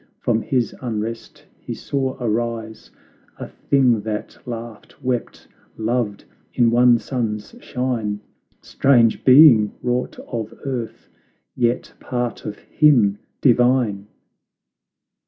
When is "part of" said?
11.99-12.57